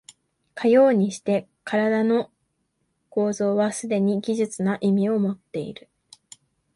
[0.55, 2.31] かようにして身体の
[3.11, 5.89] 構造はすでに技術的な意味をもっている。